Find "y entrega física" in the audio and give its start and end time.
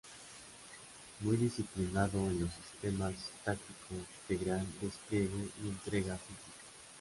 5.63-6.57